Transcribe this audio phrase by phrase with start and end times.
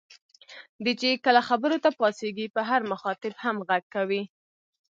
[0.83, 4.21] دی چې کله خبرو ته پاڅېږي په هر مخاطب هم غږ کوي.